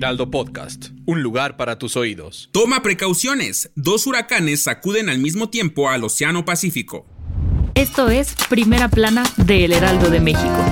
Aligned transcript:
Heraldo 0.00 0.30
Podcast, 0.30 0.92
un 1.04 1.22
lugar 1.22 1.58
para 1.58 1.78
tus 1.78 1.94
oídos. 1.94 2.48
Toma 2.52 2.82
precauciones. 2.82 3.70
Dos 3.74 4.06
huracanes 4.06 4.62
sacuden 4.62 5.10
al 5.10 5.18
mismo 5.18 5.50
tiempo 5.50 5.90
al 5.90 6.02
Océano 6.04 6.46
Pacífico. 6.46 7.04
Esto 7.74 8.08
es 8.08 8.34
Primera 8.48 8.88
Plana 8.88 9.24
de 9.36 9.66
El 9.66 9.74
Heraldo 9.74 10.08
de 10.08 10.20
México. 10.20 10.64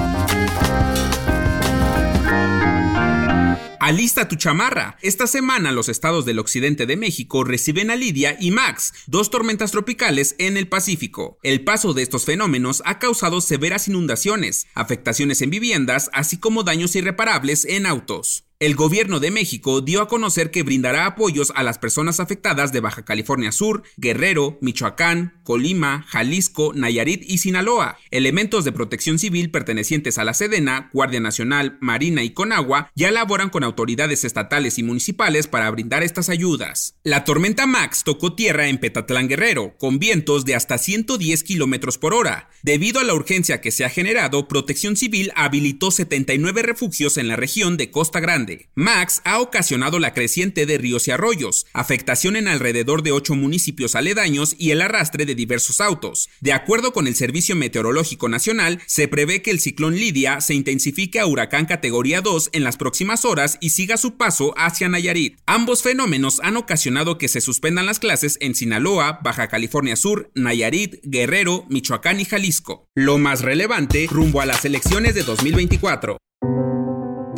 Alista 3.81 4.29
tu 4.29 4.37
chamarra. 4.37 4.97
Esta 5.03 5.27
semana 5.27 5.73
los 5.73 5.91
estados 5.91 6.25
del 6.25 6.39
occidente 6.39 6.87
de 6.87 6.97
México 6.97 7.45
reciben 7.45 7.91
a 7.91 7.97
Lidia 7.97 8.35
y 8.41 8.51
Max, 8.51 8.95
dos 9.09 9.29
tormentas 9.29 9.73
tropicales 9.73 10.37
en 10.39 10.57
el 10.57 10.69
Pacífico. 10.69 11.39
El 11.43 11.65
paso 11.65 11.93
de 11.93 12.01
estos 12.01 12.25
fenómenos 12.25 12.83
ha 12.87 12.99
causado 12.99 13.43
severas 13.43 13.89
inundaciones, 13.89 14.69
afectaciones 14.75 15.43
en 15.43 15.51
viviendas, 15.51 16.09
así 16.15 16.39
como 16.39 16.63
daños 16.63 16.97
irreparables 16.97 17.67
en 17.67 17.85
autos. 17.85 18.48
El 18.61 18.75
gobierno 18.75 19.21
de 19.21 19.31
México 19.31 19.83
dio 19.83 20.03
a 20.03 20.09
conocer 20.09 20.51
que 20.51 20.65
brindará 20.65 21.07
apoyos 21.07 21.53
a 21.55 21.63
las 21.63 21.79
personas 21.79 22.19
afectadas 22.19 22.73
de 22.73 22.81
Baja 22.81 23.05
California 23.05 23.53
Sur, 23.53 23.85
Guerrero, 23.99 24.59
Michoacán, 24.61 25.41
Colima, 25.45 26.05
Jalisco, 26.09 26.73
Nayarit 26.75 27.23
y 27.25 27.39
Sinaloa. 27.39 27.99
Elementos 28.11 28.65
de 28.65 28.73
protección 28.73 29.21
civil 29.21 29.53
pertenecientes 29.53 30.19
a 30.19 30.25
la 30.25 30.35
Sedena, 30.35 30.91
Guardia 30.93 31.21
Nacional, 31.21 31.79
Marina 31.81 32.25
y 32.25 32.31
Conagua 32.31 32.91
ya 32.97 33.13
laboran 33.13 33.49
con 33.49 33.63
autoridades 33.63 34.25
estatales 34.25 34.77
y 34.79 34.83
municipales 34.83 35.47
para 35.47 35.71
brindar 35.71 36.03
estas 36.03 36.29
ayudas. 36.29 36.97
La 37.05 37.23
tormenta 37.23 37.65
Max 37.69 38.03
tocó 38.03 38.35
tierra 38.35 38.67
en 38.67 38.79
Petatlán 38.79 39.29
Guerrero, 39.29 39.77
con 39.79 40.01
vientos 40.01 40.45
de 40.45 40.57
hasta 40.57 40.79
110 40.79 41.45
kilómetros 41.45 41.97
por 41.97 42.13
hora. 42.13 42.51
Debido 42.65 42.99
a 42.99 43.05
la 43.05 43.15
urgencia 43.15 43.61
que 43.61 43.71
se 43.71 43.85
ha 43.85 43.89
generado, 43.89 44.49
Protección 44.49 44.97
Civil 44.97 45.31
habilitó 45.37 45.93
79 45.93 46.63
refugios 46.63 47.19
en 47.19 47.29
la 47.29 47.37
región 47.37 47.77
de 47.77 47.93
Costa 47.93 48.19
Grande. 48.19 48.48
Max 48.75 49.21
ha 49.25 49.41
ocasionado 49.41 49.99
la 49.99 50.15
creciente 50.15 50.67
de 50.67 50.79
ríos 50.79 51.09
y 51.09 51.11
arroyos, 51.11 51.67
afectación 51.73 52.37
en 52.37 52.49
alrededor 52.49 53.03
de 53.03 53.13
ocho 53.13 53.35
municipios 53.35 53.95
aledaños 53.95 54.55
y 54.59 54.71
el 54.71 54.83
arrastre 54.83 55.27
de 55.27 55.35
diversos 55.35 55.81
autos. 55.81 56.29
De 56.41 56.53
acuerdo 56.53 56.93
con 56.93 57.07
el 57.07 57.15
Servicio 57.15 57.57
Meteorológico 57.57 58.29
Nacional, 58.29 58.81
se 58.87 59.09
prevé 59.09 59.43
que 59.43 59.51
el 59.51 59.61
ciclón 59.61 59.97
Lidia 59.97 60.41
se 60.41 60.55
intensifique 60.55 61.21
a 61.21 61.27
huracán 61.27 61.67
categoría 61.67 62.21
2 62.21 62.51
en 62.53 62.65
las 62.65 62.77
próximas 62.77 63.25
horas 63.25 63.59
y 63.61 63.71
siga 63.71 63.97
su 63.97 64.17
paso 64.17 64.55
hacia 64.57 64.89
Nayarit. 64.89 65.39
Ambos 65.47 65.83
fenómenos 65.83 66.41
han 66.43 66.57
ocasionado 66.57 67.19
que 67.19 67.29
se 67.29 67.41
suspendan 67.41 67.87
las 67.87 67.99
clases 67.99 68.39
en 68.41 68.55
Sinaloa, 68.55 69.21
Baja 69.23 69.49
California 69.49 69.97
Sur, 69.97 70.31
Nayarit, 70.35 70.97
Guerrero, 71.03 71.65
Michoacán 71.69 72.21
y 72.21 72.25
Jalisco. 72.25 72.87
Lo 72.95 73.19
más 73.19 73.43
relevante 73.43 74.07
rumbo 74.11 74.41
a 74.41 74.47
las 74.47 74.65
elecciones 74.65 75.15
de 75.15 75.23
2024. 75.23 76.19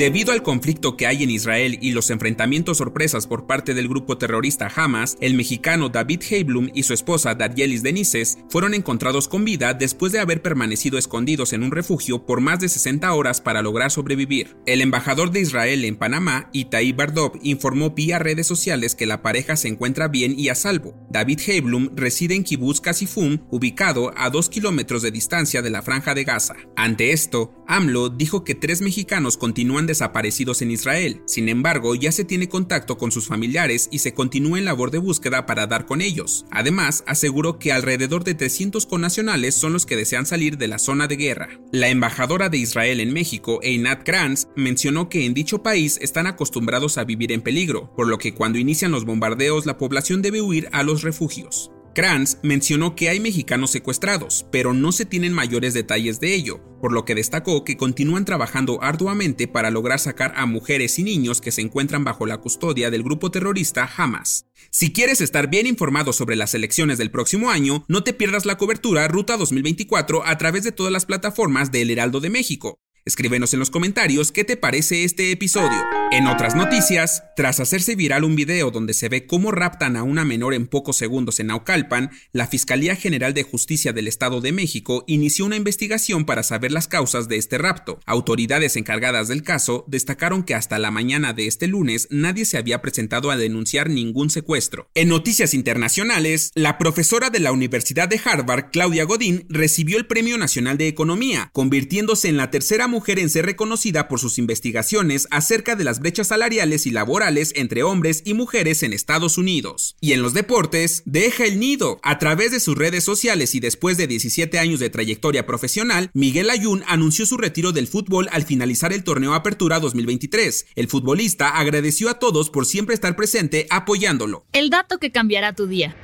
Debido 0.00 0.32
al 0.32 0.42
conflicto 0.42 0.96
que 0.96 1.06
hay 1.06 1.24
en 1.24 1.30
Israel 1.30 1.76
y 1.82 1.92
los 1.92 2.08
enfrentamientos 2.08 2.78
sorpresas 2.78 3.26
por 3.26 3.46
parte 3.46 3.74
del 3.74 3.86
grupo 3.86 4.16
terrorista 4.16 4.72
Hamas, 4.74 5.18
el 5.20 5.34
mexicano 5.34 5.90
David 5.90 6.22
Heiblum 6.30 6.70
y 6.72 6.84
su 6.84 6.94
esposa 6.94 7.34
Darielis 7.34 7.82
Denises 7.82 8.38
fueron 8.48 8.72
encontrados 8.72 9.28
con 9.28 9.44
vida 9.44 9.74
después 9.74 10.12
de 10.12 10.18
haber 10.18 10.40
permanecido 10.40 10.96
escondidos 10.96 11.52
en 11.52 11.62
un 11.62 11.70
refugio 11.70 12.24
por 12.24 12.40
más 12.40 12.60
de 12.60 12.70
60 12.70 13.12
horas 13.12 13.42
para 13.42 13.60
lograr 13.60 13.90
sobrevivir. 13.90 14.56
El 14.64 14.80
embajador 14.80 15.32
de 15.32 15.40
Israel 15.40 15.84
en 15.84 15.96
Panamá, 15.96 16.48
Itai 16.54 16.92
Bardov, 16.92 17.32
informó 17.42 17.90
vía 17.90 18.18
redes 18.18 18.46
sociales 18.46 18.94
que 18.94 19.04
la 19.04 19.20
pareja 19.20 19.54
se 19.56 19.68
encuentra 19.68 20.08
bien 20.08 20.32
y 20.34 20.48
a 20.48 20.54
salvo. 20.54 20.94
David 21.10 21.40
Heiblum 21.46 21.90
reside 21.94 22.36
en 22.36 22.44
Kibbutz 22.44 22.80
Kasifum, 22.80 23.40
ubicado 23.50 24.14
a 24.16 24.30
2 24.30 24.48
kilómetros 24.48 25.02
de 25.02 25.10
distancia 25.10 25.60
de 25.60 25.68
la 25.68 25.82
franja 25.82 26.14
de 26.14 26.24
Gaza. 26.24 26.54
Ante 26.74 27.12
esto, 27.12 27.52
AMLO 27.66 28.08
dijo 28.08 28.44
que 28.44 28.54
tres 28.54 28.80
mexicanos 28.80 29.36
continúan 29.36 29.89
desaparecidos 29.90 30.62
en 30.62 30.70
Israel. 30.70 31.20
Sin 31.26 31.48
embargo, 31.48 31.94
ya 31.94 32.12
se 32.12 32.24
tiene 32.24 32.48
contacto 32.48 32.96
con 32.96 33.10
sus 33.12 33.26
familiares 33.26 33.88
y 33.90 33.98
se 33.98 34.14
continúa 34.14 34.58
en 34.58 34.64
labor 34.64 34.90
de 34.90 34.98
búsqueda 34.98 35.46
para 35.46 35.66
dar 35.66 35.84
con 35.84 36.00
ellos. 36.00 36.46
Además, 36.50 37.02
aseguró 37.06 37.58
que 37.58 37.72
alrededor 37.72 38.24
de 38.24 38.34
300 38.34 38.86
connacionales 38.86 39.54
son 39.54 39.72
los 39.72 39.84
que 39.84 39.96
desean 39.96 40.26
salir 40.26 40.56
de 40.58 40.68
la 40.68 40.78
zona 40.78 41.08
de 41.08 41.16
guerra. 41.16 41.48
La 41.72 41.88
embajadora 41.88 42.48
de 42.48 42.58
Israel 42.58 43.00
en 43.00 43.12
México, 43.12 43.58
Einat 43.62 44.04
Kranz, 44.04 44.46
mencionó 44.56 45.08
que 45.08 45.26
en 45.26 45.34
dicho 45.34 45.62
país 45.62 45.98
están 46.00 46.26
acostumbrados 46.26 46.96
a 46.96 47.04
vivir 47.04 47.32
en 47.32 47.42
peligro, 47.42 47.92
por 47.96 48.06
lo 48.06 48.18
que 48.18 48.32
cuando 48.32 48.58
inician 48.58 48.92
los 48.92 49.04
bombardeos 49.04 49.66
la 49.66 49.76
población 49.76 50.22
debe 50.22 50.40
huir 50.40 50.68
a 50.72 50.82
los 50.84 51.02
refugios. 51.02 51.72
Kranz 51.94 52.38
mencionó 52.42 52.94
que 52.94 53.08
hay 53.08 53.18
mexicanos 53.18 53.70
secuestrados, 53.70 54.46
pero 54.52 54.72
no 54.74 54.92
se 54.92 55.04
tienen 55.04 55.32
mayores 55.32 55.74
detalles 55.74 56.20
de 56.20 56.34
ello, 56.34 56.60
por 56.80 56.92
lo 56.92 57.04
que 57.04 57.14
destacó 57.14 57.64
que 57.64 57.76
continúan 57.76 58.24
trabajando 58.24 58.82
arduamente 58.82 59.48
para 59.48 59.70
lograr 59.70 59.98
sacar 59.98 60.32
a 60.36 60.46
mujeres 60.46 60.98
y 60.98 61.02
niños 61.02 61.40
que 61.40 61.50
se 61.50 61.62
encuentran 61.62 62.04
bajo 62.04 62.26
la 62.26 62.38
custodia 62.38 62.90
del 62.90 63.02
grupo 63.02 63.30
terrorista 63.30 63.90
Hamas. 63.96 64.46
Si 64.70 64.92
quieres 64.92 65.20
estar 65.20 65.50
bien 65.50 65.66
informado 65.66 66.12
sobre 66.12 66.36
las 66.36 66.54
elecciones 66.54 66.98
del 66.98 67.10
próximo 67.10 67.50
año, 67.50 67.84
no 67.88 68.04
te 68.04 68.12
pierdas 68.12 68.46
la 68.46 68.56
cobertura 68.56 69.08
Ruta 69.08 69.36
2024 69.36 70.24
a 70.24 70.38
través 70.38 70.62
de 70.62 70.72
todas 70.72 70.92
las 70.92 71.06
plataformas 71.06 71.72
de 71.72 71.82
El 71.82 71.90
Heraldo 71.90 72.20
de 72.20 72.30
México. 72.30 72.78
Escríbenos 73.06 73.54
en 73.54 73.60
los 73.60 73.70
comentarios 73.70 74.30
qué 74.30 74.44
te 74.44 74.58
parece 74.58 75.04
este 75.04 75.32
episodio. 75.32 75.78
En 76.12 76.26
otras 76.26 76.54
noticias, 76.54 77.22
tras 77.34 77.58
hacerse 77.58 77.94
viral 77.94 78.24
un 78.24 78.36
video 78.36 78.70
donde 78.70 78.92
se 78.92 79.08
ve 79.08 79.26
cómo 79.26 79.52
raptan 79.52 79.96
a 79.96 80.02
una 80.02 80.24
menor 80.26 80.52
en 80.52 80.66
pocos 80.66 80.96
segundos 80.96 81.40
en 81.40 81.46
Naucalpan, 81.46 82.10
la 82.32 82.46
Fiscalía 82.46 82.96
General 82.96 83.32
de 83.32 83.42
Justicia 83.42 83.94
del 83.94 84.06
Estado 84.06 84.42
de 84.42 84.52
México 84.52 85.04
inició 85.06 85.46
una 85.46 85.56
investigación 85.56 86.26
para 86.26 86.42
saber 86.42 86.72
las 86.72 86.88
causas 86.88 87.28
de 87.28 87.36
este 87.36 87.56
rapto. 87.56 88.00
Autoridades 88.04 88.76
encargadas 88.76 89.28
del 89.28 89.42
caso 89.42 89.84
destacaron 89.88 90.42
que 90.42 90.54
hasta 90.54 90.78
la 90.78 90.90
mañana 90.90 91.32
de 91.32 91.46
este 91.46 91.68
lunes 91.68 92.06
nadie 92.10 92.44
se 92.44 92.58
había 92.58 92.82
presentado 92.82 93.30
a 93.30 93.36
denunciar 93.38 93.88
ningún 93.88 94.28
secuestro. 94.28 94.90
En 94.94 95.08
noticias 95.08 95.54
internacionales, 95.54 96.50
la 96.54 96.76
profesora 96.76 97.30
de 97.30 97.40
la 97.40 97.52
Universidad 97.52 98.08
de 98.08 98.20
Harvard, 98.22 98.70
Claudia 98.72 99.04
Godín, 99.04 99.46
recibió 99.48 99.96
el 99.96 100.06
Premio 100.06 100.36
Nacional 100.36 100.76
de 100.76 100.88
Economía, 100.88 101.50
convirtiéndose 101.54 102.28
en 102.28 102.36
la 102.36 102.50
tercera 102.50 102.88
mujer 102.90 103.18
en 103.18 103.30
ser 103.30 103.46
reconocida 103.46 104.06
por 104.06 104.20
sus 104.20 104.38
investigaciones 104.38 105.26
acerca 105.30 105.76
de 105.76 105.84
las 105.84 106.00
brechas 106.00 106.28
salariales 106.28 106.86
y 106.86 106.90
laborales 106.90 107.54
entre 107.56 107.82
hombres 107.82 108.20
y 108.26 108.34
mujeres 108.34 108.82
en 108.82 108.92
Estados 108.92 109.38
Unidos. 109.38 109.96
Y 110.00 110.12
en 110.12 110.20
los 110.20 110.34
deportes, 110.34 111.02
deja 111.06 111.46
el 111.46 111.58
nido. 111.58 111.98
A 112.02 112.18
través 112.18 112.52
de 112.52 112.60
sus 112.60 112.76
redes 112.76 113.04
sociales 113.04 113.54
y 113.54 113.60
después 113.60 113.96
de 113.96 114.06
17 114.06 114.58
años 114.58 114.80
de 114.80 114.90
trayectoria 114.90 115.46
profesional, 115.46 116.10
Miguel 116.12 116.50
Ayun 116.50 116.84
anunció 116.86 117.24
su 117.24 117.38
retiro 117.38 117.72
del 117.72 117.86
fútbol 117.86 118.28
al 118.32 118.44
finalizar 118.44 118.92
el 118.92 119.04
torneo 119.04 119.32
Apertura 119.32 119.80
2023. 119.80 120.66
El 120.74 120.88
futbolista 120.88 121.48
agradeció 121.48 122.10
a 122.10 122.18
todos 122.18 122.50
por 122.50 122.66
siempre 122.66 122.94
estar 122.94 123.16
presente 123.16 123.66
apoyándolo. 123.70 124.44
El 124.52 124.68
dato 124.68 124.98
que 124.98 125.12
cambiará 125.12 125.54
tu 125.54 125.66
día. 125.66 125.96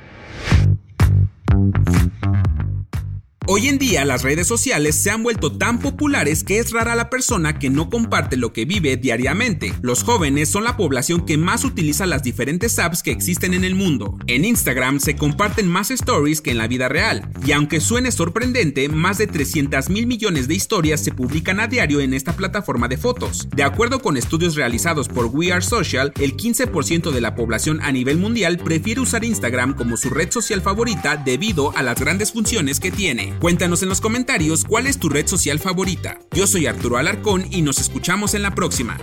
Hoy 3.49 3.69
en 3.69 3.77
día 3.77 4.03
las 4.03 4.23
redes 4.23 4.45
sociales 4.45 4.97
se 5.01 5.09
han 5.09 5.23
vuelto 5.23 5.57
tan 5.57 5.79
populares 5.79 6.43
que 6.43 6.59
es 6.59 6.71
rara 6.71 6.95
la 6.95 7.09
persona 7.09 7.57
que 7.57 7.69
no 7.69 7.89
comparte 7.89 8.35
lo 8.35 8.51
que 8.51 8.65
vive 8.65 8.97
diariamente. 8.97 9.73
Los 9.81 10.03
jóvenes 10.03 10.49
son 10.49 10.65
la 10.65 10.75
población 10.75 11.25
que 11.25 11.37
más 11.37 11.63
utiliza 11.63 12.05
las 12.05 12.23
diferentes 12.23 12.77
apps 12.77 13.01
que 13.01 13.11
existen 13.11 13.53
en 13.53 13.63
el 13.63 13.73
mundo. 13.73 14.17
En 14.27 14.43
Instagram 14.43 14.99
se 14.99 15.15
comparten 15.15 15.65
más 15.69 15.91
stories 15.91 16.41
que 16.41 16.51
en 16.51 16.57
la 16.57 16.67
vida 16.67 16.89
real, 16.89 17.31
y 17.45 17.53
aunque 17.53 17.79
suene 17.79 18.11
sorprendente, 18.11 18.89
más 18.89 19.17
de 19.17 19.27
300 19.27 19.89
mil 19.91 20.07
millones 20.07 20.49
de 20.49 20.55
historias 20.55 21.01
se 21.01 21.13
publican 21.13 21.61
a 21.61 21.67
diario 21.67 22.01
en 22.01 22.13
esta 22.13 22.35
plataforma 22.35 22.89
de 22.89 22.97
fotos. 22.97 23.47
De 23.55 23.63
acuerdo 23.63 24.01
con 24.01 24.17
estudios 24.17 24.55
realizados 24.55 25.07
por 25.07 25.27
We 25.27 25.53
Are 25.53 25.61
Social, 25.61 26.11
el 26.19 26.35
15% 26.35 27.11
de 27.11 27.21
la 27.21 27.35
población 27.35 27.79
a 27.81 27.93
nivel 27.93 28.17
mundial 28.17 28.57
prefiere 28.57 28.99
usar 28.99 29.23
Instagram 29.23 29.73
como 29.73 29.95
su 29.95 30.09
red 30.09 30.31
social 30.31 30.61
favorita 30.61 31.15
debido 31.15 31.71
a 31.77 31.81
las 31.81 31.97
grandes 31.97 32.33
funciones 32.33 32.81
que 32.81 32.91
tiene. 32.91 33.36
Cuéntanos 33.39 33.83
en 33.83 33.89
los 33.89 34.01
comentarios 34.01 34.63
cuál 34.63 34.87
es 34.87 34.97
tu 34.97 35.09
red 35.09 35.27
social 35.27 35.59
favorita. 35.59 36.19
Yo 36.31 36.47
soy 36.47 36.65
Arturo 36.65 36.97
Alarcón 36.97 37.45
y 37.51 37.61
nos 37.61 37.77
escuchamos 37.79 38.33
en 38.33 38.41
la 38.41 38.55
próxima. 38.55 38.97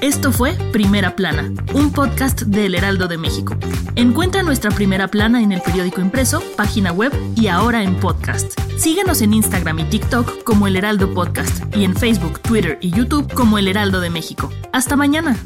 Esto 0.00 0.32
fue 0.32 0.54
Primera 0.72 1.16
Plana, 1.16 1.52
un 1.74 1.92
podcast 1.92 2.42
del 2.42 2.74
Heraldo 2.74 3.08
de 3.08 3.18
México. 3.18 3.56
Encuentra 3.94 4.42
nuestra 4.42 4.70
Primera 4.70 5.08
Plana 5.08 5.42
en 5.42 5.52
el 5.52 5.60
periódico 5.60 6.00
impreso, 6.00 6.42
página 6.56 6.92
web 6.92 7.12
y 7.34 7.48
ahora 7.48 7.82
en 7.82 7.96
podcast. 7.96 8.58
Síguenos 8.78 9.20
en 9.20 9.34
Instagram 9.34 9.80
y 9.80 9.84
TikTok 9.84 10.42
como 10.44 10.66
El 10.66 10.76
Heraldo 10.76 11.12
Podcast 11.12 11.64
y 11.74 11.84
en 11.84 11.94
Facebook, 11.94 12.40
Twitter 12.40 12.78
y 12.80 12.90
YouTube 12.90 13.32
como 13.34 13.58
El 13.58 13.68
Heraldo 13.68 14.00
de 14.00 14.10
México. 14.10 14.50
Hasta 14.72 14.96
mañana. 14.96 15.36